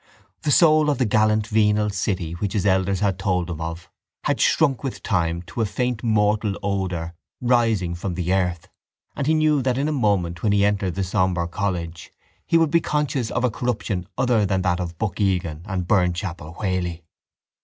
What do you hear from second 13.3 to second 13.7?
a